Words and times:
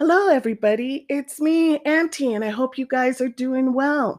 Hello, 0.00 0.28
everybody. 0.28 1.04
It's 1.10 1.42
me, 1.42 1.78
Auntie, 1.80 2.32
and 2.32 2.42
I 2.42 2.48
hope 2.48 2.78
you 2.78 2.86
guys 2.86 3.20
are 3.20 3.28
doing 3.28 3.74
well. 3.74 4.18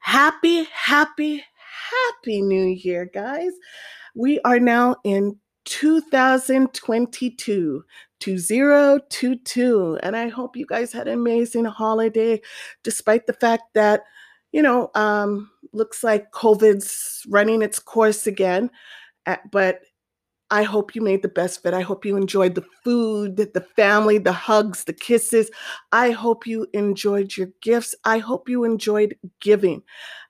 Happy, 0.00 0.64
happy, 0.70 1.42
happy 1.90 2.42
New 2.42 2.66
Year, 2.66 3.06
guys. 3.06 3.52
We 4.14 4.38
are 4.40 4.60
now 4.60 4.96
in 5.02 5.38
2022, 5.64 7.84
2022, 8.20 9.98
and 10.02 10.14
I 10.14 10.28
hope 10.28 10.58
you 10.58 10.66
guys 10.66 10.92
had 10.92 11.08
an 11.08 11.14
amazing 11.14 11.64
holiday, 11.64 12.42
despite 12.82 13.26
the 13.26 13.32
fact 13.32 13.62
that, 13.72 14.02
you 14.52 14.60
know, 14.60 14.90
um, 14.94 15.50
looks 15.72 16.04
like 16.04 16.32
COVID's 16.32 17.24
running 17.30 17.62
its 17.62 17.78
course 17.78 18.26
again. 18.26 18.70
Uh, 19.24 19.38
But 19.50 19.80
I 20.54 20.62
hope 20.62 20.94
you 20.94 21.02
made 21.02 21.22
the 21.22 21.28
best 21.28 21.58
of 21.58 21.66
it. 21.66 21.74
I 21.74 21.80
hope 21.80 22.04
you 22.04 22.16
enjoyed 22.16 22.54
the 22.54 22.64
food, 22.84 23.36
the 23.38 23.66
family, 23.74 24.18
the 24.18 24.32
hugs, 24.32 24.84
the 24.84 24.92
kisses. 24.92 25.50
I 25.90 26.12
hope 26.12 26.46
you 26.46 26.68
enjoyed 26.72 27.36
your 27.36 27.48
gifts. 27.60 27.92
I 28.04 28.18
hope 28.18 28.48
you 28.48 28.62
enjoyed 28.62 29.16
giving. 29.40 29.82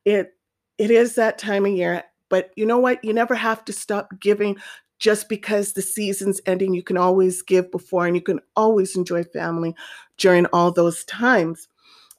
It 0.07 0.33
it 0.79 0.91
is 0.91 1.15
that 1.17 1.37
time 1.37 1.67
of 1.67 1.73
year, 1.73 2.05
but 2.31 2.53
you 2.57 2.65
know 2.65 2.79
what? 2.79 3.05
You 3.05 3.13
never 3.13 3.35
have 3.35 3.67
to 3.67 3.73
stop 3.75 4.09
giving 4.19 4.57
just 4.99 5.29
because 5.29 5.75
the 5.75 5.83
season's 5.83 6.41
ending. 6.47 6.73
You 6.73 6.83
can 6.83 6.97
always 6.97 7.43
give 7.43 7.71
before 7.71 8.07
and 8.07 8.17
you 8.17 8.23
can 8.23 8.41
always 8.57 8.97
enjoy 8.97 9.25
family 9.25 9.75
during 10.17 10.47
all 10.55 10.73
those 10.73 11.05
times. 11.05 11.69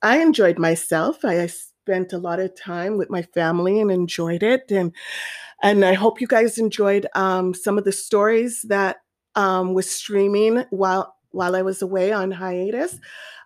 I 0.03 0.19
enjoyed 0.19 0.59
myself. 0.59 1.25
I 1.25 1.47
spent 1.47 2.13
a 2.13 2.19
lot 2.19 2.39
of 2.39 2.55
time 2.55 2.97
with 2.97 3.09
my 3.09 3.23
family 3.23 3.81
and 3.81 3.89
enjoyed 3.89 4.43
it 4.43 4.69
and 4.69 4.93
and 5.63 5.83
I 5.85 5.93
hope 5.93 6.21
you 6.21 6.27
guys 6.27 6.57
enjoyed 6.57 7.07
um, 7.15 7.53
some 7.53 7.77
of 7.77 7.83
the 7.83 7.91
stories 7.91 8.63
that 8.63 8.97
um, 9.35 9.73
was 9.73 9.89
streaming 9.89 10.65
while 10.69 11.15
while 11.31 11.55
I 11.55 11.61
was 11.63 11.81
away 11.81 12.13
on 12.13 12.31
hiatus. 12.31 12.97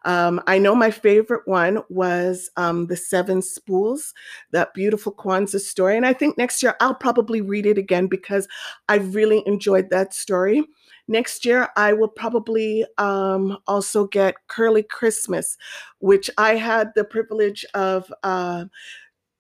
Um, 0.06 0.42
I 0.48 0.60
know 0.60 0.76
my 0.76 0.92
favorite 0.92 1.42
one 1.46 1.80
was 1.90 2.50
um, 2.56 2.86
the 2.86 2.96
Seven 2.96 3.42
Spools, 3.42 4.14
that 4.52 4.74
beautiful 4.74 5.12
Kwanzaa 5.12 5.60
story, 5.60 5.98
and 5.98 6.06
I 6.06 6.14
think 6.14 6.38
next 6.38 6.64
year 6.64 6.76
I'll 6.80 6.96
probably 6.96 7.42
read 7.42 7.66
it 7.66 7.78
again 7.78 8.08
because 8.08 8.48
I 8.88 8.98
really 8.98 9.44
enjoyed 9.46 9.90
that 9.90 10.14
story. 10.14 10.64
Next 11.08 11.44
year, 11.44 11.70
I 11.76 11.94
will 11.94 12.08
probably 12.08 12.86
um, 13.00 13.58
also 13.66 14.06
get 14.06 14.36
Curly 14.48 14.84
Christmas, 14.84 15.58
which 15.98 16.30
I 16.38 16.56
had 16.56 16.92
the 16.96 17.04
privilege 17.04 17.66
of 17.74 18.14
uh, 18.22 18.66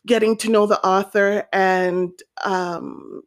getting 0.05 0.37
to 0.37 0.49
know 0.49 0.65
the 0.65 0.83
author 0.85 1.47
and 1.53 2.11
um, 2.43 3.21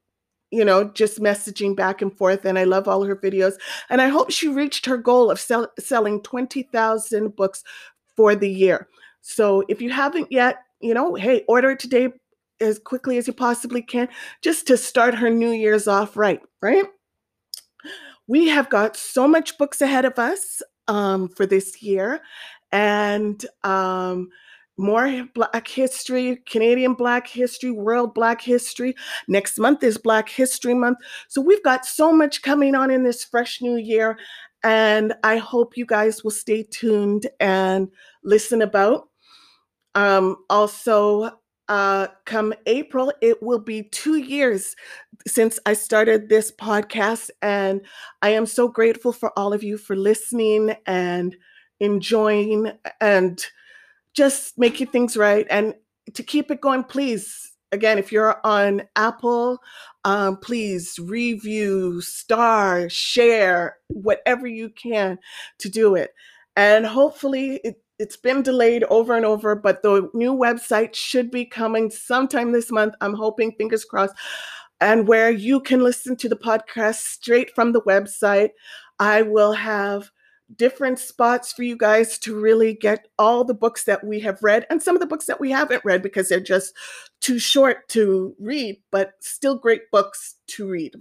you 0.50 0.64
know 0.64 0.84
just 0.84 1.20
messaging 1.20 1.74
back 1.74 2.02
and 2.02 2.16
forth 2.16 2.44
and 2.44 2.58
i 2.58 2.64
love 2.64 2.88
all 2.88 3.04
her 3.04 3.16
videos. 3.16 3.54
And 3.90 4.00
i 4.00 4.08
hope 4.08 4.30
she 4.30 4.48
reached 4.48 4.86
her 4.86 4.96
goal 4.96 5.30
of 5.30 5.40
sell- 5.40 5.72
selling 5.78 6.22
20000 6.22 7.34
books 7.36 7.62
for 8.16 8.34
the 8.34 8.50
year. 8.50 8.88
So 9.22 9.64
if 9.68 9.80
you 9.80 9.90
haven't 9.90 10.30
yet 10.30 10.58
you 10.80 10.94
know 10.94 11.14
hey 11.14 11.44
order 11.48 11.70
it 11.72 11.78
today 11.78 12.08
as 12.60 12.78
quickly 12.78 13.18
as 13.18 13.26
you 13.26 13.32
possibly 13.32 13.82
can 13.82 14.08
just 14.40 14.66
to 14.68 14.76
start 14.76 15.14
her 15.14 15.30
new 15.30 15.50
year's 15.50 15.88
off 15.88 16.16
right 16.16 16.40
right? 16.60 16.84
We 18.28 18.48
have 18.48 18.70
got 18.70 18.96
so 18.96 19.26
much 19.26 19.58
books 19.58 19.82
ahead 19.82 20.04
of 20.04 20.18
us 20.18 20.62
um, 20.88 21.28
for 21.28 21.44
this 21.44 21.82
year 21.82 22.20
and 22.70 23.44
um, 23.64 24.30
more 24.76 25.24
Black 25.34 25.68
history, 25.68 26.38
Canadian 26.46 26.94
Black 26.94 27.28
history, 27.28 27.70
World 27.70 28.14
Black 28.14 28.40
history. 28.40 28.94
Next 29.28 29.58
month 29.58 29.82
is 29.82 29.98
Black 29.98 30.28
History 30.28 30.74
Month. 30.74 30.98
So 31.28 31.40
we've 31.40 31.62
got 31.62 31.84
so 31.84 32.12
much 32.12 32.42
coming 32.42 32.74
on 32.74 32.90
in 32.90 33.02
this 33.02 33.24
fresh 33.24 33.60
new 33.60 33.76
year. 33.76 34.18
And 34.64 35.14
I 35.24 35.38
hope 35.38 35.76
you 35.76 35.84
guys 35.84 36.22
will 36.22 36.30
stay 36.30 36.62
tuned 36.62 37.26
and 37.40 37.88
listen 38.22 38.62
about. 38.62 39.08
Um, 39.94 40.36
also, 40.48 41.30
uh, 41.68 42.08
come 42.26 42.54
April, 42.66 43.12
it 43.20 43.42
will 43.42 43.58
be 43.58 43.82
two 43.82 44.16
years 44.16 44.74
since 45.26 45.58
I 45.66 45.74
started 45.74 46.28
this 46.28 46.50
podcast. 46.52 47.30
And 47.40 47.82
I 48.22 48.30
am 48.30 48.46
so 48.46 48.68
grateful 48.68 49.12
for 49.12 49.36
all 49.38 49.52
of 49.52 49.62
you 49.62 49.76
for 49.76 49.96
listening 49.96 50.74
and 50.86 51.36
enjoying 51.80 52.72
and 53.00 53.44
just 54.14 54.58
making 54.58 54.88
things 54.88 55.16
right. 55.16 55.46
And 55.50 55.74
to 56.14 56.22
keep 56.22 56.50
it 56.50 56.60
going, 56.60 56.84
please, 56.84 57.52
again, 57.70 57.98
if 57.98 58.12
you're 58.12 58.40
on 58.44 58.82
Apple, 58.96 59.58
um, 60.04 60.36
please 60.36 60.98
review, 60.98 62.00
star, 62.00 62.88
share, 62.88 63.76
whatever 63.88 64.46
you 64.46 64.68
can 64.70 65.18
to 65.58 65.68
do 65.68 65.94
it. 65.94 66.10
And 66.56 66.84
hopefully, 66.84 67.60
it, 67.64 67.82
it's 67.98 68.16
been 68.16 68.42
delayed 68.42 68.84
over 68.84 69.16
and 69.16 69.24
over, 69.24 69.54
but 69.54 69.82
the 69.82 70.10
new 70.12 70.34
website 70.34 70.94
should 70.94 71.30
be 71.30 71.44
coming 71.44 71.90
sometime 71.90 72.52
this 72.52 72.70
month. 72.70 72.94
I'm 73.00 73.14
hoping, 73.14 73.52
fingers 73.52 73.84
crossed, 73.84 74.14
and 74.80 75.06
where 75.06 75.30
you 75.30 75.60
can 75.60 75.82
listen 75.82 76.16
to 76.16 76.28
the 76.28 76.36
podcast 76.36 76.96
straight 76.96 77.54
from 77.54 77.72
the 77.72 77.82
website. 77.82 78.50
I 78.98 79.22
will 79.22 79.52
have 79.52 80.10
different 80.56 80.98
spots 80.98 81.52
for 81.52 81.62
you 81.62 81.76
guys 81.76 82.18
to 82.18 82.38
really 82.38 82.74
get 82.74 83.08
all 83.18 83.44
the 83.44 83.54
books 83.54 83.84
that 83.84 84.04
we 84.04 84.20
have 84.20 84.42
read 84.42 84.66
and 84.70 84.82
some 84.82 84.94
of 84.94 85.00
the 85.00 85.06
books 85.06 85.26
that 85.26 85.40
we 85.40 85.50
haven't 85.50 85.84
read 85.84 86.02
because 86.02 86.28
they're 86.28 86.40
just 86.40 86.74
too 87.20 87.38
short 87.38 87.88
to 87.88 88.34
read, 88.38 88.80
but 88.90 89.12
still 89.20 89.56
great 89.56 89.90
books 89.90 90.36
to 90.48 90.68
read. 90.68 90.94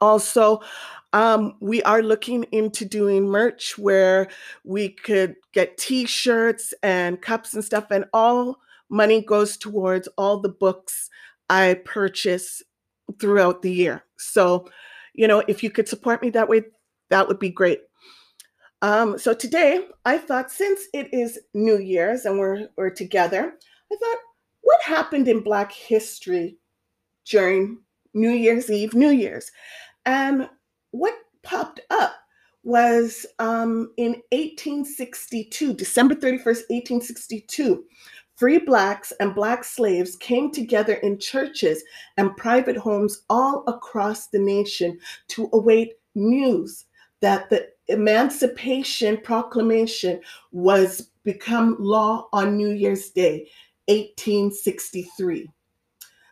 Also, 0.00 0.60
um, 1.12 1.54
we 1.60 1.82
are 1.84 2.02
looking 2.02 2.44
into 2.52 2.84
doing 2.84 3.26
merch 3.26 3.78
where 3.78 4.28
we 4.64 4.90
could 4.90 5.36
get 5.52 5.78
t 5.78 6.04
shirts 6.04 6.74
and 6.82 7.22
cups 7.22 7.54
and 7.54 7.64
stuff, 7.64 7.86
and 7.90 8.04
all 8.12 8.58
money 8.90 9.22
goes 9.22 9.56
towards 9.56 10.08
all 10.18 10.38
the 10.38 10.50
books 10.50 11.08
I 11.48 11.80
purchase 11.84 12.62
throughout 13.18 13.62
the 13.62 13.72
year. 13.72 14.04
So, 14.18 14.68
you 15.14 15.26
know, 15.26 15.42
if 15.48 15.62
you 15.62 15.70
could 15.70 15.88
support 15.88 16.20
me 16.20 16.30
that 16.30 16.48
way, 16.48 16.62
that 17.08 17.26
would 17.28 17.38
be 17.38 17.50
great. 17.50 17.80
Um, 18.86 19.18
so 19.18 19.34
today 19.34 19.84
I 20.04 20.16
thought 20.16 20.52
since 20.52 20.82
it 20.94 21.12
is 21.12 21.40
New 21.54 21.78
Year's 21.78 22.24
and 22.24 22.38
we're 22.38 22.68
we're 22.76 22.90
together, 22.90 23.52
I 23.92 23.96
thought, 23.96 24.18
what 24.60 24.80
happened 24.80 25.26
in 25.26 25.40
Black 25.40 25.72
history 25.72 26.58
during 27.28 27.80
New 28.14 28.30
Year's 28.30 28.70
Eve, 28.70 28.94
New 28.94 29.10
Year's? 29.10 29.50
And 30.04 30.48
what 30.92 31.14
popped 31.42 31.80
up 31.90 32.14
was 32.62 33.26
um, 33.40 33.90
in 33.96 34.22
1862, 34.30 35.74
December 35.74 36.14
31st, 36.14 36.70
1862, 36.70 37.82
free 38.36 38.58
blacks 38.58 39.12
and 39.18 39.34
black 39.34 39.64
slaves 39.64 40.14
came 40.14 40.52
together 40.52 40.94
in 40.94 41.18
churches 41.18 41.82
and 42.18 42.36
private 42.36 42.76
homes 42.76 43.24
all 43.30 43.64
across 43.66 44.28
the 44.28 44.38
nation 44.38 44.96
to 45.26 45.50
await 45.52 45.94
news 46.14 46.84
that 47.20 47.50
the 47.50 47.66
Emancipation 47.88 49.16
Proclamation 49.18 50.20
was 50.52 51.10
become 51.24 51.76
law 51.78 52.28
on 52.32 52.56
New 52.56 52.70
Year's 52.70 53.10
Day, 53.10 53.48
1863. 53.88 55.48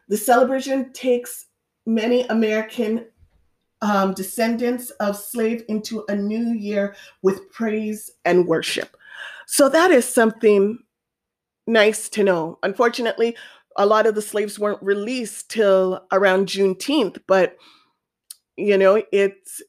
The 0.08 0.16
celebration 0.16 0.92
takes 0.92 1.46
many 1.86 2.22
American 2.28 3.06
um, 3.82 4.14
descendants 4.14 4.90
of 4.92 5.16
slave 5.16 5.62
into 5.68 6.04
a 6.08 6.14
new 6.16 6.52
year 6.52 6.96
with 7.22 7.50
praise 7.52 8.10
and 8.24 8.46
worship. 8.46 8.96
So 9.46 9.68
that 9.68 9.90
is 9.90 10.08
something 10.08 10.78
nice 11.66 12.08
to 12.10 12.24
know. 12.24 12.58
Unfortunately, 12.62 13.36
a 13.76 13.86
lot 13.86 14.06
of 14.06 14.14
the 14.14 14.22
slaves 14.22 14.58
weren't 14.58 14.82
released 14.82 15.50
till 15.50 16.06
around 16.12 16.46
Juneteenth, 16.46 17.18
but 17.26 17.56
you 18.56 18.78
know, 18.78 19.02
it's 19.12 19.60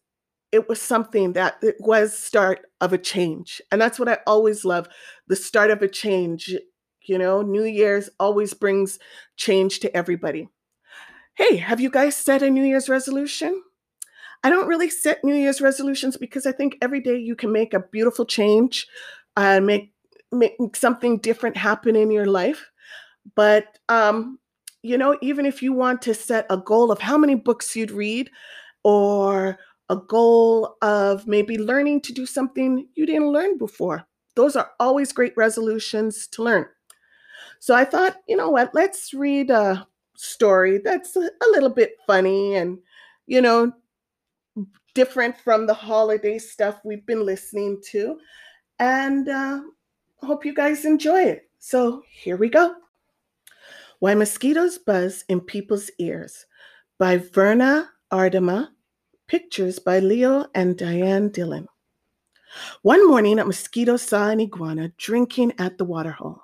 it 0.51 0.69
was 0.69 0.81
something 0.81 1.33
that 1.33 1.56
it 1.61 1.75
was 1.79 2.17
start 2.17 2.61
of 2.81 2.94
a 2.94 2.97
change 2.97 3.61
and 3.72 3.81
that's 3.81 4.00
what 4.00 4.09
i 4.09 4.17
always 4.25 4.64
love 4.66 4.87
the 5.28 5.35
start 5.35 5.72
of 5.72 5.81
a 5.81 5.87
change 5.87 6.55
you 7.08 7.17
know 7.17 7.41
new 7.41 7.64
year's 7.64 8.09
always 8.19 8.53
brings 8.53 8.99
change 9.37 9.79
to 9.79 9.96
everybody. 9.96 10.49
Hey 11.35 11.58
have 11.58 11.79
you 11.79 11.90
guys 11.90 12.16
set 12.16 12.41
a 12.41 12.49
new 12.49 12.64
year's 12.64 12.90
resolution? 12.90 13.61
I 14.43 14.49
don't 14.49 14.67
really 14.67 14.90
set 14.90 15.23
new 15.23 15.34
year's 15.34 15.61
resolutions 15.61 16.17
because 16.17 16.46
i 16.46 16.52
think 16.52 16.78
every 16.81 17.02
day 17.02 17.17
you 17.17 17.35
can 17.35 17.52
make 17.52 17.73
a 17.73 17.79
beautiful 17.79 18.25
change 18.25 18.87
and 19.35 19.66
make 19.66 19.91
make 20.31 20.75
something 20.75 21.17
different 21.19 21.58
happen 21.58 21.96
in 21.96 22.11
your 22.11 22.25
life 22.25 22.69
but 23.35 23.79
um 23.90 24.37
you 24.84 24.97
know 24.97 25.17
even 25.22 25.46
if 25.46 25.64
you 25.64 25.73
want 25.73 26.02
to 26.03 26.14
set 26.14 26.46
a 26.49 26.58
goal 26.58 26.91
of 26.91 26.99
how 26.99 27.17
many 27.17 27.35
books 27.35 27.75
you'd 27.75 27.91
read 27.91 28.29
or 28.84 29.58
a 29.90 29.97
goal 29.97 30.78
of 30.82 31.28
maybe 31.28 31.58
learning 31.58 32.02
to 32.02 32.14
do 32.14 32.26
something 32.26 32.87
you 32.96 33.05
didn't 33.05 33.32
learn 33.32 33.58
before. 33.58 34.05
Those 34.35 34.55
are 34.55 34.72
always 34.79 35.14
great 35.14 35.34
resolutions 35.37 36.28
to 36.29 36.43
learn. 36.43 36.67
So 37.59 37.76
I 37.76 37.85
thought, 37.85 38.17
you 38.28 38.37
know 38.37 38.49
what, 38.49 38.73
let's 38.76 39.14
read 39.14 39.52
a 39.52 39.87
story 40.17 40.79
that's 40.79 41.16
a 41.17 41.29
little 41.52 41.70
bit 41.70 41.97
funny 42.08 42.55
and, 42.55 42.79
you 43.28 43.41
know, 43.41 43.73
different 44.96 45.37
from 45.37 45.67
the 45.67 45.73
holiday 45.73 46.40
stuff 46.40 46.79
we've 46.85 47.05
been 47.05 47.26
listening 47.26 47.81
to. 47.91 48.17
and 48.79 49.29
uh, 49.29 49.61
hope 50.23 50.46
you 50.46 50.53
guys 50.53 50.85
enjoy 50.85 51.22
it. 51.23 51.49
So 51.59 52.03
here 52.11 52.38
we 52.38 52.49
go. 52.49 52.76
Why 53.99 54.14
Mosquitoes 54.16 54.78
Buzz 54.78 55.26
in 55.29 55.41
People's 55.41 55.91
Ears 55.99 56.46
by 56.99 57.17
Verna 57.17 57.91
Aardema. 58.11 58.70
Pictures 59.27 59.79
by 59.79 59.99
Leo 59.99 60.45
and 60.53 60.77
Diane 60.77 61.29
Dillon. 61.29 61.67
One 62.83 63.07
morning, 63.07 63.39
a 63.39 63.45
mosquito 63.45 63.97
saw 63.97 64.29
an 64.29 64.39
iguana 64.39 64.89
drinking 64.97 65.53
at 65.57 65.77
the 65.77 65.85
waterhole. 65.85 66.41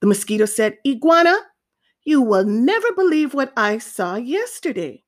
The 0.00 0.06
mosquito 0.06 0.44
said, 0.44 0.76
Iguana, 0.86 1.34
you 2.04 2.20
will 2.20 2.44
never 2.44 2.92
believe 2.92 3.32
what 3.32 3.52
I 3.56 3.78
saw 3.78 4.16
yesterday. 4.16 5.04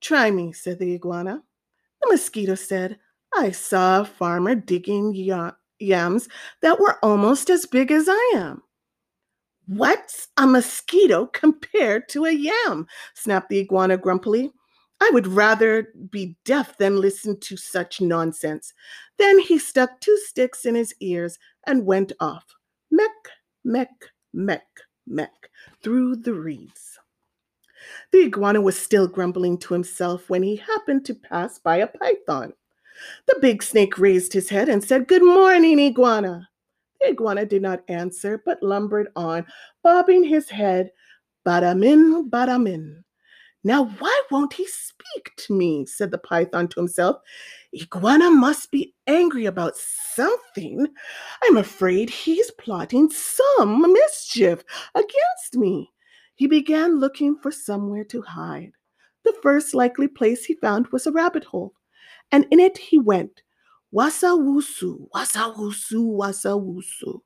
Try 0.00 0.30
me, 0.30 0.52
said 0.52 0.78
the 0.78 0.92
iguana. 0.94 1.42
The 2.02 2.08
mosquito 2.10 2.54
said, 2.54 2.98
I 3.34 3.50
saw 3.50 4.02
a 4.02 4.04
farmer 4.04 4.54
digging 4.54 5.14
yams 5.14 6.28
that 6.60 6.78
were 6.78 6.98
almost 7.02 7.48
as 7.48 7.64
big 7.64 7.90
as 7.90 8.08
I 8.08 8.32
am. 8.36 8.62
What's 9.66 10.28
a 10.36 10.46
mosquito 10.46 11.26
compared 11.26 12.08
to 12.10 12.26
a 12.26 12.30
yam? 12.30 12.86
snapped 13.14 13.48
the 13.48 13.58
iguana 13.58 13.96
grumpily. 13.96 14.52
I 15.00 15.10
would 15.12 15.26
rather 15.26 15.92
be 16.10 16.36
deaf 16.44 16.78
than 16.78 17.00
listen 17.00 17.38
to 17.40 17.56
such 17.56 18.00
nonsense. 18.00 18.72
Then 19.18 19.38
he 19.38 19.58
stuck 19.58 20.00
two 20.00 20.16
sticks 20.24 20.64
in 20.64 20.74
his 20.74 20.94
ears 21.00 21.38
and 21.66 21.84
went 21.84 22.12
off. 22.20 22.44
Meck, 22.90 23.10
meck, 23.64 23.90
meck, 24.32 24.66
meck, 25.06 25.50
through 25.82 26.16
the 26.16 26.34
reeds. 26.34 26.98
The 28.12 28.24
iguana 28.24 28.60
was 28.60 28.78
still 28.78 29.06
grumbling 29.06 29.58
to 29.58 29.74
himself 29.74 30.30
when 30.30 30.42
he 30.42 30.56
happened 30.56 31.04
to 31.06 31.14
pass 31.14 31.58
by 31.58 31.76
a 31.76 31.86
python. 31.86 32.52
The 33.26 33.38
big 33.40 33.62
snake 33.62 33.98
raised 33.98 34.32
his 34.32 34.48
head 34.48 34.68
and 34.68 34.82
said, 34.82 35.08
Good 35.08 35.22
morning, 35.22 35.78
iguana. 35.78 36.48
The 37.00 37.08
iguana 37.08 37.44
did 37.44 37.62
not 37.62 37.84
answer, 37.88 38.42
but 38.44 38.62
lumbered 38.62 39.08
on, 39.14 39.44
bobbing 39.82 40.24
his 40.24 40.48
head, 40.48 40.90
badamin, 41.44 42.30
badamin. 42.30 43.02
Now, 43.64 43.86
why 43.98 44.22
won't 44.30 44.52
he 44.52 44.66
speak 44.66 45.32
to 45.38 45.52
me? 45.52 45.86
said 45.86 46.10
the 46.10 46.18
python 46.18 46.68
to 46.68 46.80
himself. 46.80 47.16
Iguana 47.74 48.30
must 48.30 48.70
be 48.70 48.94
angry 49.06 49.46
about 49.46 49.76
something. 49.76 50.86
I'm 51.42 51.56
afraid 51.56 52.08
he's 52.10 52.50
plotting 52.52 53.10
some 53.10 53.92
mischief 53.92 54.62
against 54.94 55.54
me. 55.56 55.92
He 56.36 56.46
began 56.46 57.00
looking 57.00 57.38
for 57.38 57.50
somewhere 57.50 58.04
to 58.04 58.22
hide. 58.22 58.72
The 59.24 59.34
first 59.42 59.74
likely 59.74 60.06
place 60.06 60.44
he 60.44 60.54
found 60.54 60.86
was 60.88 61.06
a 61.06 61.12
rabbit 61.12 61.44
hole, 61.44 61.74
and 62.30 62.46
in 62.50 62.60
it 62.60 62.78
he 62.78 62.98
went. 62.98 63.42
Wasa 63.90 64.26
wusu, 64.26 65.08
wasa 65.12 65.52
wusu, 65.56 66.04
wasa 66.04 66.50
wusu. 66.50 67.20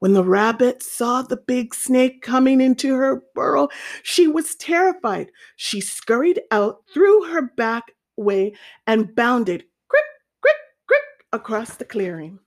When 0.00 0.14
the 0.14 0.24
rabbit 0.24 0.82
saw 0.82 1.20
the 1.20 1.36
big 1.36 1.74
snake 1.74 2.22
coming 2.22 2.62
into 2.62 2.94
her 2.94 3.22
burrow, 3.34 3.68
she 4.02 4.26
was 4.26 4.54
terrified. 4.56 5.30
She 5.56 5.82
scurried 5.82 6.40
out 6.50 6.84
through 6.92 7.26
her 7.26 7.42
back 7.42 7.92
way 8.16 8.54
and 8.86 9.14
bounded 9.14 9.64
crick, 9.88 10.04
crick, 10.40 10.56
crick 10.86 11.02
across 11.34 11.76
the 11.76 11.84
clearing. 11.84 12.38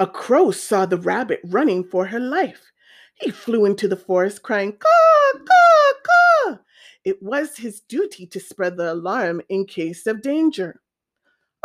A 0.00 0.06
crow 0.08 0.50
saw 0.50 0.86
the 0.86 0.96
rabbit 0.96 1.40
running 1.44 1.84
for 1.84 2.06
her 2.06 2.18
life. 2.18 2.72
He 3.14 3.30
flew 3.30 3.64
into 3.64 3.86
the 3.86 3.96
forest 3.96 4.42
crying, 4.42 4.72
caw, 4.72 5.38
caw, 5.38 5.92
caw. 6.02 6.58
It 7.04 7.22
was 7.22 7.56
his 7.56 7.80
duty 7.80 8.26
to 8.26 8.40
spread 8.40 8.76
the 8.76 8.92
alarm 8.92 9.40
in 9.48 9.66
case 9.66 10.08
of 10.08 10.22
danger. 10.22 10.80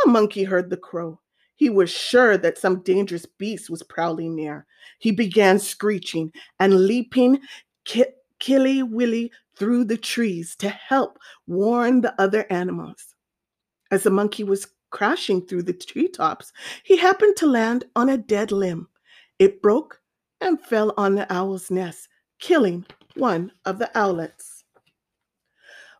A 0.05 0.07
monkey 0.07 0.43
heard 0.43 0.69
the 0.69 0.77
crow. 0.77 1.19
He 1.57 1.69
was 1.69 1.89
sure 1.89 2.37
that 2.37 2.57
some 2.57 2.81
dangerous 2.83 3.25
beast 3.25 3.69
was 3.69 3.83
prowling 3.83 4.35
near. 4.35 4.65
He 4.99 5.11
began 5.11 5.59
screeching 5.59 6.31
and 6.59 6.85
leaping 6.85 7.39
ki- 7.83 8.05
killy 8.39 8.83
willy 8.83 9.31
through 9.55 9.85
the 9.85 9.97
trees 9.97 10.55
to 10.57 10.69
help 10.69 11.19
warn 11.47 12.01
the 12.01 12.19
other 12.21 12.45
animals. 12.51 13.15
As 13.89 14.03
the 14.03 14.11
monkey 14.11 14.43
was 14.43 14.67
crashing 14.91 15.45
through 15.45 15.63
the 15.63 15.73
treetops, 15.73 16.53
he 16.83 16.95
happened 16.95 17.35
to 17.37 17.47
land 17.47 17.85
on 17.95 18.09
a 18.09 18.17
dead 18.17 18.51
limb. 18.51 18.87
It 19.39 19.61
broke 19.61 19.99
and 20.41 20.61
fell 20.61 20.93
on 20.95 21.15
the 21.15 21.31
owl's 21.33 21.71
nest, 21.71 22.07
killing 22.39 22.85
one 23.15 23.51
of 23.65 23.79
the 23.79 23.89
owlets. 23.95 24.57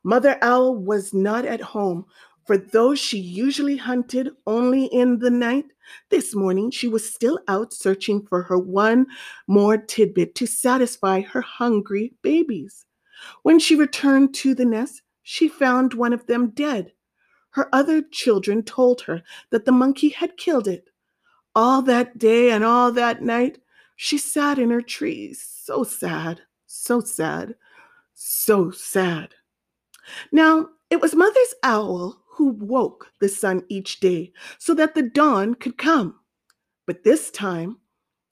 Mother 0.04 0.38
Owl 0.42 0.76
was 0.76 1.14
not 1.14 1.44
at 1.44 1.60
home 1.60 2.06
for 2.48 2.58
though 2.58 2.96
she 2.96 3.20
usually 3.20 3.76
hunted 3.76 4.30
only 4.48 4.86
in 4.86 5.20
the 5.20 5.30
night, 5.30 5.66
this 6.10 6.34
morning 6.34 6.72
she 6.72 6.88
was 6.88 7.14
still 7.14 7.40
out 7.50 7.74
searching 7.74 8.26
for 8.26 8.42
her 8.44 8.58
one 8.58 9.06
more 9.48 9.78
tidbit 9.78 10.34
to 10.36 10.48
satisfy 10.48 11.20
her 11.22 11.42
hungry 11.42 12.14
babies. 12.22 12.86
When 13.44 13.60
she 13.60 13.76
returned 13.76 14.34
to 14.36 14.56
the 14.56 14.66
nest, 14.66 15.02
she 15.24 15.50
found 15.50 15.94
one 15.94 16.14
of 16.14 16.26
them 16.28 16.52
dead. 16.52 16.94
Her 17.52 17.74
other 17.74 18.02
children 18.02 18.64
told 18.64 19.02
her 19.02 19.24
that 19.50 19.66
the 19.66 19.72
monkey 19.72 20.10
had 20.10 20.38
killed 20.38 20.68
it. 20.68 20.90
All 21.54 21.82
that 21.82 22.18
day 22.18 22.52
and 22.52 22.64
all 22.64 22.92
that 22.94 23.22
night, 23.22 23.60
she 23.98 24.18
sat 24.18 24.58
in 24.58 24.70
her 24.70 24.82
tree, 24.82 25.34
so 25.34 25.84
sad, 25.84 26.42
so 26.66 27.02
sad, 27.02 27.56
so 28.14 28.72
sad. 28.72 29.34
Now, 30.32 30.70
it 30.90 31.02
was 31.02 31.16
Mother's 31.16 31.54
owl 31.64 32.22
who 32.38 32.50
woke 32.50 33.12
the 33.20 33.28
sun 33.28 33.64
each 33.68 34.00
day 34.00 34.32
so 34.60 34.74
that 34.76 34.94
the 34.94 35.02
dawn 35.02 35.56
could 35.56 35.78
come. 35.78 36.20
But 36.86 37.04
this 37.04 37.32
time, 37.32 37.78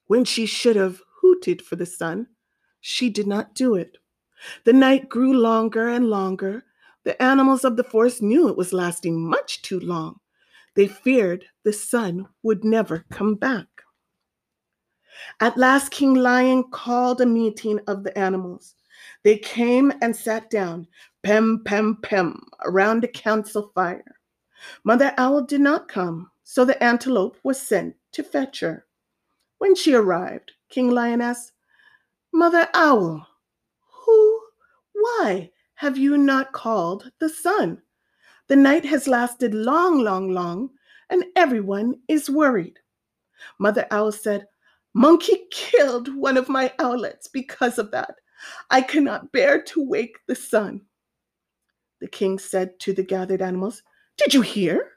when 0.08 0.24
she 0.24 0.46
should 0.46 0.76
have 0.76 1.02
hooted 1.22 1.62
for 1.62 1.76
the 1.76 1.88
sun, 1.88 2.28
she 2.82 3.10
did 3.10 3.26
not 3.26 3.56
do 3.56 3.74
it. 3.74 3.98
The 4.64 4.74
night 4.74 5.10
grew 5.10 5.34
longer 5.34 5.88
and 5.88 6.10
longer. 6.10 6.66
The 7.04 7.22
animals 7.22 7.66
of 7.66 7.78
the 7.78 7.84
forest 7.84 8.22
knew 8.22 8.48
it 8.48 8.58
was 8.58 8.74
lasting 8.74 9.20
much 9.20 9.64
too 9.64 9.80
long. 9.80 10.20
They 10.76 10.88
feared 10.88 11.46
the 11.64 11.74
sun 11.74 12.28
would 12.44 12.64
never 12.64 13.06
come 13.12 13.36
back. 13.36 13.68
At 15.40 15.58
last, 15.58 15.92
King 15.92 16.14
Lion 16.14 16.66
called 16.72 17.22
a 17.22 17.26
meeting 17.26 17.80
of 17.88 18.04
the 18.04 18.16
animals. 18.18 18.76
They 19.24 19.38
came 19.38 19.92
and 20.02 20.16
sat 20.16 20.50
down, 20.50 20.88
pem, 21.26 21.64
pem, 21.66 21.98
pem, 22.04 22.40
around 22.66 23.04
a 23.04 23.08
council 23.08 23.72
fire. 23.74 24.20
Mother 24.84 25.12
Owl 25.18 25.42
did 25.42 25.60
not 25.60 25.88
come, 25.88 26.30
so 26.44 26.64
the 26.64 26.82
antelope 26.84 27.36
was 27.42 27.60
sent 27.60 27.96
to 28.12 28.22
fetch 28.22 28.60
her. 28.60 28.86
When 29.58 29.74
she 29.74 29.96
arrived, 29.96 30.52
King 30.70 30.92
Lion 30.92 31.22
asked, 31.22 31.54
Mother 32.32 32.68
Owl, 32.76 33.28
who, 34.06 34.42
why 34.94 35.50
have 35.74 35.98
you 35.98 36.16
not 36.16 36.52
called 36.52 37.12
the 37.18 37.30
sun? 37.30 37.82
The 38.48 38.56
night 38.56 38.86
has 38.86 39.08
lasted 39.08 39.56
long, 39.56 40.02
long, 40.04 40.32
long, 40.32 40.70
and 41.10 41.26
everyone 41.36 41.96
is 42.08 42.30
worried. 42.30 42.78
Mother 43.58 43.88
Owl 43.90 44.12
said, 44.12 44.46
Monkey 44.94 45.48
killed 45.50 46.16
one 46.16 46.38
of 46.38 46.50
my 46.50 46.72
owlets 46.78 47.28
because 47.28 47.80
of 47.80 47.90
that. 47.90 48.14
I 48.70 48.84
cannot 48.84 49.32
bear 49.32 49.60
to 49.64 49.84
wake 49.84 50.20
the 50.28 50.36
sun. 50.36 50.82
The 52.06 52.12
king 52.12 52.38
said 52.38 52.80
to 52.82 52.94
the 52.94 53.02
gathered 53.02 53.42
animals, 53.42 53.82
Did 54.18 54.32
you 54.32 54.42
hear? 54.42 54.92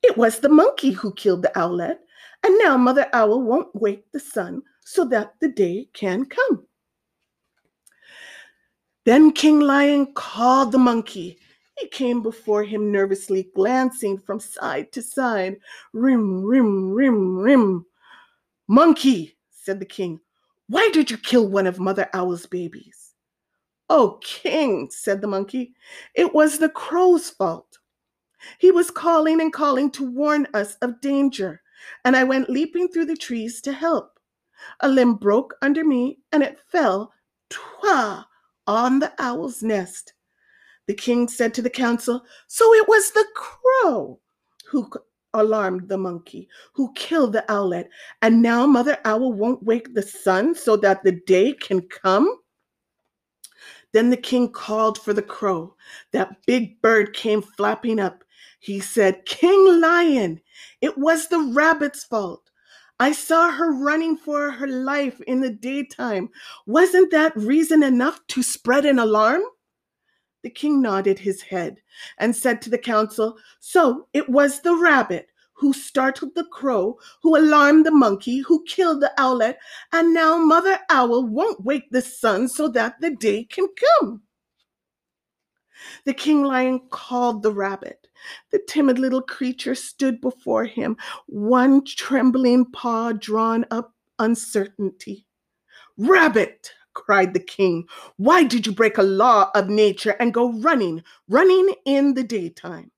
It 0.00 0.16
was 0.16 0.38
the 0.38 0.48
monkey 0.48 0.92
who 0.92 1.12
killed 1.12 1.42
the 1.42 1.58
owlet, 1.58 1.98
and 2.44 2.56
now 2.56 2.76
Mother 2.76 3.08
Owl 3.12 3.42
won't 3.42 3.74
wake 3.74 4.04
the 4.12 4.20
sun 4.20 4.62
so 4.84 5.04
that 5.06 5.34
the 5.40 5.48
day 5.48 5.88
can 5.92 6.24
come. 6.24 6.64
Then 9.04 9.32
King 9.32 9.58
Lion 9.58 10.14
called 10.14 10.70
the 10.70 10.78
monkey. 10.78 11.36
He 11.80 11.88
came 11.88 12.22
before 12.22 12.62
him 12.62 12.92
nervously, 12.92 13.50
glancing 13.56 14.16
from 14.16 14.38
side 14.38 14.92
to 14.92 15.02
side. 15.02 15.56
Rim, 15.92 16.44
rim, 16.44 16.92
rim, 16.92 17.38
rim. 17.38 17.84
Monkey, 18.68 19.36
said 19.50 19.80
the 19.80 19.84
king, 19.84 20.20
why 20.68 20.90
did 20.92 21.10
you 21.10 21.18
kill 21.18 21.48
one 21.48 21.66
of 21.66 21.80
Mother 21.80 22.08
Owl's 22.14 22.46
babies? 22.46 22.99
Oh, 23.92 24.20
king, 24.22 24.88
said 24.88 25.20
the 25.20 25.26
monkey, 25.26 25.74
it 26.14 26.32
was 26.32 26.58
the 26.58 26.68
crow's 26.68 27.28
fault. 27.28 27.78
He 28.58 28.70
was 28.70 28.88
calling 28.88 29.40
and 29.40 29.52
calling 29.52 29.90
to 29.90 30.08
warn 30.08 30.46
us 30.54 30.76
of 30.76 31.00
danger, 31.00 31.60
and 32.04 32.16
I 32.16 32.22
went 32.22 32.48
leaping 32.48 32.86
through 32.86 33.06
the 33.06 33.16
trees 33.16 33.60
to 33.62 33.72
help. 33.72 34.20
A 34.78 34.88
limb 34.88 35.14
broke 35.14 35.56
under 35.60 35.84
me, 35.84 36.20
and 36.30 36.44
it 36.44 36.60
fell, 36.68 37.12
twa, 37.48 38.28
on 38.68 39.00
the 39.00 39.12
owl's 39.18 39.60
nest. 39.60 40.12
The 40.86 40.94
king 40.94 41.26
said 41.26 41.52
to 41.54 41.62
the 41.62 41.68
council, 41.68 42.24
So 42.46 42.72
it 42.74 42.86
was 42.86 43.10
the 43.10 43.26
crow 43.34 44.20
who 44.66 44.88
alarmed 45.34 45.88
the 45.88 45.98
monkey, 45.98 46.48
who 46.74 46.92
killed 46.92 47.32
the 47.32 47.50
owlet, 47.50 47.90
and 48.22 48.40
now 48.40 48.66
Mother 48.66 48.98
Owl 49.04 49.32
won't 49.32 49.64
wake 49.64 49.94
the 49.94 50.02
sun 50.02 50.54
so 50.54 50.76
that 50.76 51.02
the 51.02 51.12
day 51.26 51.52
can 51.54 51.80
come? 51.88 52.39
Then 53.92 54.10
the 54.10 54.16
king 54.16 54.52
called 54.52 54.98
for 54.98 55.12
the 55.12 55.22
crow. 55.22 55.74
That 56.12 56.44
big 56.46 56.80
bird 56.80 57.14
came 57.14 57.42
flapping 57.42 57.98
up. 57.98 58.24
He 58.60 58.80
said, 58.80 59.24
King 59.26 59.80
Lion, 59.80 60.40
it 60.80 60.96
was 60.96 61.28
the 61.28 61.40
rabbit's 61.40 62.04
fault. 62.04 62.50
I 63.00 63.12
saw 63.12 63.50
her 63.50 63.72
running 63.72 64.16
for 64.16 64.50
her 64.50 64.66
life 64.66 65.20
in 65.22 65.40
the 65.40 65.50
daytime. 65.50 66.28
Wasn't 66.66 67.10
that 67.12 67.34
reason 67.34 67.82
enough 67.82 68.20
to 68.28 68.42
spread 68.42 68.84
an 68.84 68.98
alarm? 68.98 69.42
The 70.42 70.50
king 70.50 70.82
nodded 70.82 71.18
his 71.18 71.42
head 71.42 71.80
and 72.18 72.36
said 72.36 72.60
to 72.62 72.70
the 72.70 72.78
council, 72.78 73.38
So 73.58 74.06
it 74.12 74.28
was 74.28 74.60
the 74.60 74.76
rabbit 74.76 75.28
who 75.60 75.74
startled 75.74 76.34
the 76.34 76.44
crow, 76.44 76.98
who 77.22 77.36
alarmed 77.36 77.84
the 77.84 77.90
monkey, 77.90 78.38
who 78.38 78.64
killed 78.64 79.02
the 79.02 79.12
owlet, 79.18 79.58
and 79.92 80.14
now 80.14 80.38
Mother 80.38 80.78
Owl 80.88 81.26
won't 81.26 81.62
wake 81.64 81.90
the 81.90 82.00
sun 82.00 82.48
so 82.48 82.66
that 82.68 82.98
the 83.00 83.10
day 83.10 83.44
can 83.44 83.68
come. 84.00 84.22
The 86.06 86.14
king 86.14 86.44
lion 86.44 86.80
called 86.90 87.42
the 87.42 87.52
rabbit. 87.52 88.08
The 88.52 88.60
timid 88.68 88.98
little 88.98 89.20
creature 89.22 89.74
stood 89.74 90.20
before 90.20 90.64
him, 90.64 90.96
one 91.26 91.84
trembling 91.84 92.64
paw 92.72 93.12
drawn 93.12 93.66
up 93.70 93.94
uncertainty. 94.18 95.26
Rabbit, 95.98 96.72
cried 96.94 97.34
the 97.34 97.40
king, 97.40 97.84
why 98.16 98.44
did 98.44 98.66
you 98.66 98.72
break 98.72 98.96
a 98.96 99.02
law 99.02 99.50
of 99.54 99.68
nature 99.68 100.16
and 100.20 100.34
go 100.34 100.52
running, 100.60 101.02
running 101.28 101.74
in 101.84 102.14
the 102.14 102.24
daytime? 102.24 102.90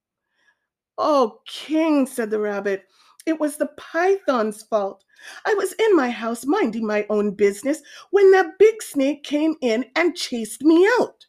Oh, 0.98 1.40
king, 1.46 2.06
said 2.06 2.30
the 2.30 2.38
rabbit, 2.38 2.84
it 3.26 3.38
was 3.38 3.56
the 3.56 3.68
python's 3.76 4.62
fault. 4.62 5.04
I 5.46 5.54
was 5.54 5.72
in 5.74 5.96
my 5.96 6.10
house 6.10 6.44
minding 6.44 6.86
my 6.86 7.06
own 7.08 7.32
business 7.32 7.80
when 8.10 8.30
that 8.32 8.58
big 8.58 8.82
snake 8.82 9.22
came 9.22 9.54
in 9.60 9.86
and 9.94 10.16
chased 10.16 10.62
me 10.62 10.88
out. 11.00 11.26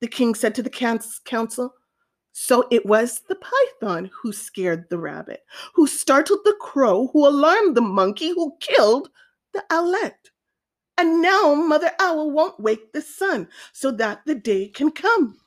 The 0.00 0.08
king 0.08 0.34
said 0.34 0.54
to 0.56 0.62
the 0.62 0.70
council, 1.24 1.74
So 2.32 2.66
it 2.70 2.86
was 2.86 3.20
the 3.28 3.36
python 3.36 4.10
who 4.12 4.32
scared 4.32 4.86
the 4.88 4.98
rabbit, 4.98 5.40
who 5.74 5.86
startled 5.86 6.40
the 6.44 6.56
crow, 6.60 7.08
who 7.12 7.26
alarmed 7.26 7.76
the 7.76 7.82
monkey, 7.82 8.30
who 8.30 8.56
killed 8.60 9.08
the 9.52 9.64
owlet. 9.70 10.30
And 10.98 11.20
now 11.20 11.54
Mother 11.54 11.90
Owl 11.98 12.30
won't 12.30 12.60
wake 12.60 12.92
the 12.92 13.02
sun 13.02 13.48
so 13.72 13.90
that 13.92 14.22
the 14.26 14.34
day 14.34 14.68
can 14.68 14.90
come. 14.90 15.38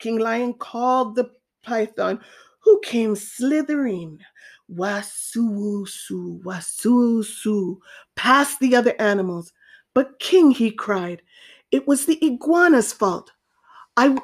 King 0.00 0.18
Lion 0.18 0.54
called 0.54 1.14
the 1.14 1.30
python, 1.62 2.20
who 2.60 2.80
came 2.84 3.14
slithering, 3.14 4.18
wasuusu, 4.74 6.42
wasuusu, 6.42 7.76
past 8.16 8.58
the 8.60 8.74
other 8.74 8.94
animals. 8.98 9.52
But 9.94 10.18
King, 10.18 10.50
he 10.50 10.70
cried, 10.70 11.22
it 11.70 11.86
was 11.86 12.06
the 12.06 12.18
iguana's 12.24 12.92
fault. 12.92 13.30
I 13.96 14.16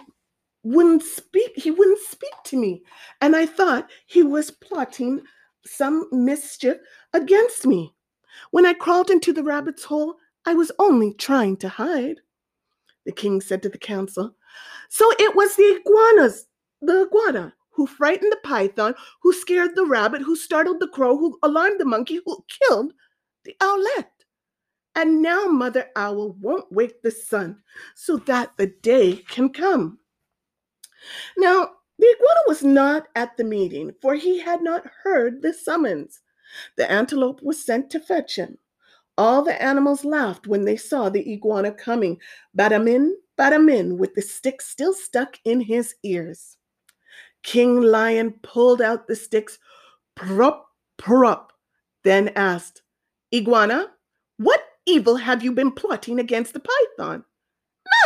wouldn't 0.62 1.02
speak, 1.02 1.52
he 1.56 1.70
wouldn't 1.70 2.00
speak 2.00 2.34
to 2.46 2.56
me. 2.56 2.82
And 3.20 3.36
I 3.36 3.46
thought 3.46 3.90
he 4.06 4.22
was 4.22 4.50
plotting 4.50 5.22
some 5.64 6.08
mischief 6.12 6.78
against 7.12 7.66
me. 7.66 7.94
When 8.50 8.66
I 8.66 8.74
crawled 8.74 9.10
into 9.10 9.32
the 9.32 9.44
rabbit's 9.44 9.84
hole, 9.84 10.16
I 10.44 10.54
was 10.54 10.72
only 10.78 11.14
trying 11.14 11.56
to 11.58 11.68
hide. 11.68 12.20
The 13.04 13.12
king 13.12 13.40
said 13.40 13.62
to 13.62 13.68
the 13.68 13.78
council, 13.78 14.34
So 14.88 15.10
it 15.18 15.34
was 15.34 15.56
the 15.56 15.80
iguanas, 15.80 16.46
the 16.80 17.06
iguana, 17.06 17.54
who 17.70 17.86
frightened 17.86 18.32
the 18.32 18.38
python, 18.42 18.94
who 19.22 19.32
scared 19.32 19.74
the 19.74 19.86
rabbit, 19.86 20.22
who 20.22 20.36
startled 20.36 20.80
the 20.80 20.88
crow, 20.88 21.16
who 21.16 21.38
alarmed 21.42 21.80
the 21.80 21.84
monkey, 21.84 22.20
who 22.24 22.44
killed 22.48 22.92
the 23.44 23.54
owlet. 23.60 24.08
And 24.94 25.20
now 25.20 25.44
Mother 25.44 25.90
Owl 25.94 26.32
won't 26.40 26.72
wake 26.72 27.02
the 27.02 27.10
sun 27.10 27.62
so 27.94 28.16
that 28.16 28.56
the 28.56 28.68
day 28.68 29.16
can 29.28 29.50
come. 29.50 29.98
Now, 31.36 31.70
the 31.98 32.06
iguana 32.06 32.40
was 32.46 32.62
not 32.62 33.08
at 33.14 33.36
the 33.36 33.44
meeting, 33.44 33.92
for 34.00 34.14
he 34.14 34.40
had 34.40 34.62
not 34.62 34.86
heard 35.02 35.42
the 35.42 35.52
summons. 35.52 36.20
The 36.76 36.90
antelope 36.90 37.42
was 37.42 37.64
sent 37.64 37.90
to 37.90 38.00
fetch 38.00 38.36
him. 38.36 38.58
All 39.18 39.42
the 39.42 39.60
animals 39.62 40.04
laughed 40.04 40.46
when 40.46 40.64
they 40.64 40.76
saw 40.76 41.08
the 41.08 41.32
iguana 41.32 41.72
coming, 41.72 42.18
badamin, 42.56 43.12
badamin, 43.38 43.96
with 43.96 44.14
the 44.14 44.22
stick 44.22 44.60
still 44.60 44.94
stuck 44.94 45.38
in 45.44 45.60
his 45.60 45.94
ears. 46.02 46.56
King 47.42 47.80
Lion 47.80 48.34
pulled 48.42 48.82
out 48.82 49.06
the 49.06 49.16
sticks, 49.16 49.58
prop, 50.14 50.66
prop, 50.96 51.52
then 52.02 52.30
asked, 52.36 52.82
Iguana, 53.34 53.92
what 54.38 54.62
evil 54.86 55.16
have 55.16 55.42
you 55.42 55.52
been 55.52 55.72
plotting 55.72 56.18
against 56.18 56.52
the 56.52 56.60
python? 56.60 57.24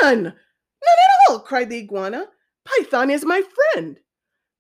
None, 0.03 0.23
none 0.23 0.33
at 0.33 1.31
all, 1.31 1.41
cried 1.41 1.71
the 1.71 1.79
iguana. 1.79 2.27
Python 2.65 3.11
is 3.11 3.25
my 3.25 3.43
friend. 3.73 3.99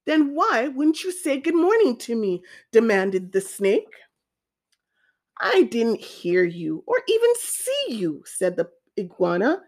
Then 0.06 0.34
why 0.34 0.68
wouldn't 0.68 1.02
you 1.04 1.12
say 1.12 1.38
good 1.38 1.54
morning 1.54 1.96
to 1.98 2.16
me? 2.16 2.42
demanded 2.72 3.32
the 3.32 3.40
snake. 3.40 3.92
I 5.40 5.62
didn't 5.64 6.00
hear 6.00 6.44
you 6.44 6.84
or 6.86 7.02
even 7.08 7.30
see 7.38 7.86
you, 7.88 8.22
said 8.26 8.56
the 8.56 8.68
iguana. 8.98 9.62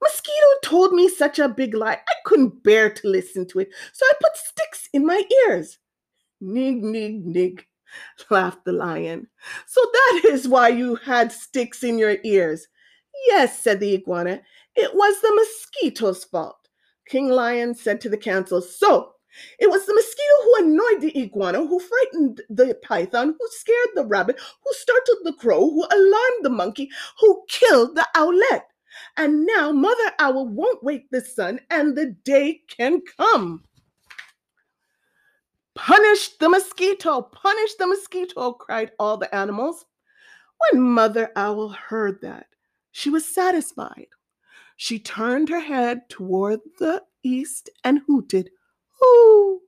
Mosquito 0.00 0.46
told 0.62 0.92
me 0.92 1.08
such 1.08 1.38
a 1.38 1.48
big 1.48 1.74
lie. 1.74 1.94
I 1.94 2.14
couldn't 2.24 2.62
bear 2.62 2.90
to 2.90 3.08
listen 3.08 3.46
to 3.48 3.60
it, 3.60 3.70
so 3.92 4.06
I 4.06 4.12
put 4.20 4.36
sticks 4.36 4.88
in 4.92 5.06
my 5.06 5.22
ears. 5.46 5.78
Nig, 6.40 6.82
nig, 6.82 7.24
nig, 7.24 7.66
laughed 8.30 8.64
the 8.64 8.72
lion. 8.72 9.28
So 9.66 9.80
that 9.92 10.22
is 10.26 10.48
why 10.48 10.68
you 10.68 10.96
had 10.96 11.30
sticks 11.30 11.84
in 11.84 11.98
your 11.98 12.16
ears. 12.24 12.66
Yes, 13.26 13.62
said 13.62 13.80
the 13.80 13.94
iguana, 13.94 14.42
it 14.74 14.94
was 14.94 15.20
the 15.20 15.32
mosquito's 15.34 16.24
fault. 16.24 16.68
King 17.08 17.28
Lion 17.28 17.74
said 17.74 18.00
to 18.00 18.08
the 18.08 18.16
council, 18.16 18.62
So 18.62 19.12
it 19.58 19.68
was 19.68 19.86
the 19.86 19.94
mosquito 19.94 20.34
who 20.44 20.64
annoyed 20.64 21.00
the 21.00 21.18
iguana, 21.18 21.66
who 21.66 21.78
frightened 21.78 22.42
the 22.48 22.78
python, 22.82 23.34
who 23.38 23.48
scared 23.50 23.88
the 23.94 24.04
rabbit, 24.04 24.38
who 24.38 24.72
startled 24.72 25.18
the 25.24 25.32
crow, 25.34 25.60
who 25.60 25.84
alarmed 25.84 26.42
the 26.42 26.50
monkey, 26.50 26.90
who 27.20 27.44
killed 27.48 27.96
the 27.96 28.06
owlet. 28.14 28.62
And 29.16 29.46
now 29.46 29.72
Mother 29.72 30.12
Owl 30.18 30.48
won't 30.48 30.82
wake 30.82 31.10
the 31.10 31.20
sun, 31.20 31.60
and 31.70 31.96
the 31.96 32.06
day 32.24 32.62
can 32.68 33.00
come. 33.16 33.64
Punish 35.74 36.36
the 36.38 36.48
mosquito, 36.48 37.22
punish 37.22 37.74
the 37.74 37.86
mosquito, 37.86 38.52
cried 38.52 38.92
all 38.98 39.16
the 39.16 39.34
animals. 39.34 39.84
When 40.70 40.82
Mother 40.82 41.30
Owl 41.36 41.70
heard 41.70 42.20
that, 42.22 42.46
she 42.92 43.10
was 43.10 43.24
satisfied. 43.24 44.08
She 44.76 44.98
turned 44.98 45.48
her 45.48 45.60
head 45.60 46.08
toward 46.08 46.60
the 46.78 47.02
east 47.22 47.70
and 47.84 48.00
hooted, 48.06 48.50
Hoo, 49.00 49.60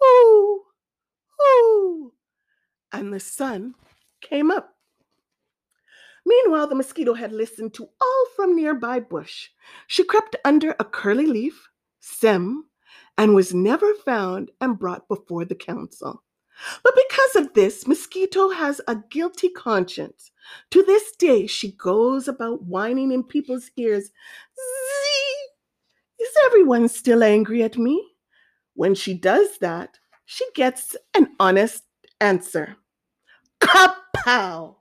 hoo, 0.00 0.62
hoo. 1.38 2.12
And 2.92 3.12
the 3.12 3.20
sun 3.20 3.74
came 4.20 4.50
up. 4.50 4.77
Meanwhile, 6.28 6.66
the 6.66 6.74
mosquito 6.74 7.14
had 7.14 7.32
listened 7.32 7.72
to 7.74 7.88
all 8.00 8.26
from 8.36 8.54
nearby 8.54 9.00
bush. 9.00 9.48
She 9.86 10.04
crept 10.04 10.36
under 10.44 10.76
a 10.78 10.84
curly 10.84 11.26
leaf, 11.26 11.70
stem, 12.00 12.66
and 13.16 13.34
was 13.34 13.54
never 13.54 13.94
found 13.94 14.50
and 14.60 14.78
brought 14.78 15.08
before 15.08 15.46
the 15.46 15.54
council. 15.54 16.22
But 16.84 16.94
because 16.94 17.36
of 17.36 17.54
this, 17.54 17.86
Mosquito 17.86 18.50
has 18.50 18.80
a 18.86 18.96
guilty 19.10 19.48
conscience. 19.48 20.30
To 20.72 20.82
this 20.82 21.16
day, 21.16 21.46
she 21.46 21.72
goes 21.72 22.28
about 22.28 22.64
whining 22.64 23.10
in 23.10 23.22
people's 23.22 23.70
ears, 23.76 24.04
Zee, 24.04 26.20
is 26.20 26.34
everyone 26.44 26.88
still 26.88 27.22
angry 27.22 27.62
at 27.62 27.78
me? 27.78 28.04
When 28.74 28.94
she 28.94 29.14
does 29.14 29.58
that, 29.58 29.98
she 30.26 30.44
gets 30.54 30.94
an 31.14 31.28
honest 31.40 31.84
answer. 32.20 32.76
Kapow! 33.60 34.77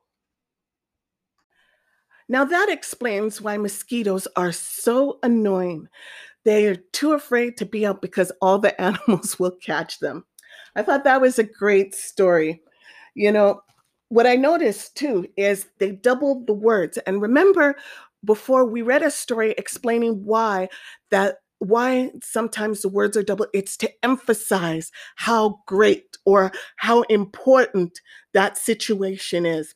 Now 2.30 2.44
that 2.46 2.70
explains 2.70 3.42
why 3.42 3.58
mosquitoes 3.58 4.28
are 4.36 4.52
so 4.52 5.20
annoying. 5.24 5.88
They 6.44 6.68
are 6.68 6.76
too 6.76 7.14
afraid 7.14 7.58
to 7.58 7.66
be 7.66 7.86
out 7.86 8.02
because 8.02 8.32
all 8.42 8.60
the 8.60 8.80
animals 8.82 9.40
will 9.40 9.52
catch 9.52 10.00
them. 10.00 10.26
I 10.76 10.84
thought 10.84 11.04
that 11.06 11.22
was 11.22 11.40
a 11.40 11.44
great 11.44 11.96
story. 11.96 12.62
You 13.16 13.32
know, 13.32 13.62
what 14.10 14.28
I 14.28 14.36
noticed 14.36 14.96
too 14.96 15.28
is 15.38 15.68
they 15.80 15.92
doubled 15.92 16.48
the 16.48 16.54
words. 16.54 16.98
And 17.00 17.22
remember, 17.22 17.76
before 18.24 18.66
we 18.66 18.82
read 18.82 19.04
a 19.04 19.12
story 19.12 19.54
explaining 19.58 20.24
why 20.26 20.70
that 21.12 21.38
why 21.60 22.12
sometimes 22.24 22.82
the 22.82 22.90
words 22.90 23.18
are 23.18 23.24
double 23.24 23.48
it's 23.54 23.78
to 23.78 23.92
emphasize 24.04 24.92
how 25.16 25.60
great 25.66 26.18
or 26.26 26.52
how 26.76 27.02
important 27.04 28.00
that 28.34 28.58
situation 28.58 29.46
is 29.46 29.74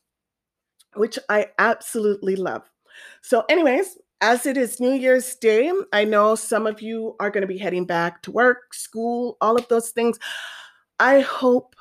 which 0.95 1.17
i 1.29 1.47
absolutely 1.59 2.35
love 2.35 2.63
so 3.21 3.43
anyways 3.49 3.97
as 4.21 4.45
it 4.45 4.57
is 4.57 4.79
new 4.79 4.93
year's 4.93 5.35
day 5.35 5.71
i 5.93 6.03
know 6.03 6.35
some 6.35 6.67
of 6.67 6.81
you 6.81 7.15
are 7.19 7.29
going 7.29 7.41
to 7.41 7.47
be 7.47 7.57
heading 7.57 7.85
back 7.85 8.21
to 8.21 8.31
work 8.31 8.73
school 8.73 9.37
all 9.41 9.55
of 9.57 9.67
those 9.67 9.89
things 9.89 10.19
I 11.01 11.21
hope 11.21 11.75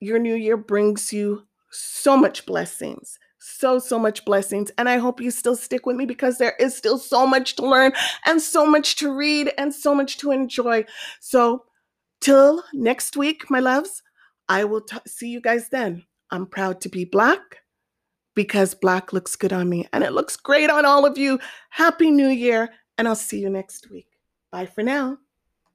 your 0.00 0.18
new 0.18 0.34
year 0.34 0.56
brings 0.56 1.12
you 1.12 1.46
so 1.70 2.16
much 2.16 2.44
blessings, 2.44 3.20
so, 3.38 3.78
so 3.78 4.00
much 4.00 4.24
blessings. 4.24 4.72
And 4.76 4.88
I 4.88 4.96
hope 4.96 5.20
you 5.20 5.30
still 5.30 5.54
stick 5.54 5.86
with 5.86 5.94
me 5.94 6.06
because 6.06 6.38
there 6.38 6.56
is 6.58 6.76
still 6.76 6.98
so 6.98 7.24
much 7.24 7.54
to 7.54 7.62
learn 7.64 7.92
and 8.26 8.42
so 8.42 8.66
much 8.66 8.96
to 8.96 9.12
read 9.12 9.52
and 9.56 9.72
so 9.72 9.94
much 9.94 10.18
to 10.18 10.32
enjoy. 10.32 10.84
So, 11.20 11.66
till 12.20 12.64
next 12.74 13.16
week, 13.16 13.48
my 13.48 13.60
loves, 13.60 14.02
I 14.48 14.64
will 14.64 14.80
t- 14.80 14.96
see 15.06 15.28
you 15.28 15.40
guys 15.40 15.68
then. 15.68 16.04
I'm 16.32 16.46
proud 16.46 16.80
to 16.80 16.88
be 16.88 17.04
Black 17.04 17.61
because 18.34 18.74
Black 18.74 19.12
looks 19.12 19.36
good 19.36 19.52
on 19.52 19.68
me 19.68 19.86
and 19.92 20.04
it 20.04 20.12
looks 20.12 20.36
great 20.36 20.70
on 20.70 20.84
all 20.86 21.04
of 21.04 21.18
you. 21.18 21.38
Happy 21.70 22.10
New 22.10 22.28
Year, 22.28 22.70
and 22.98 23.08
I'll 23.08 23.14
see 23.16 23.40
you 23.40 23.50
next 23.50 23.90
week. 23.90 24.08
Bye 24.50 24.66
for 24.66 24.82
now. 24.82 25.18